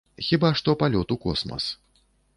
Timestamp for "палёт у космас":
0.83-1.71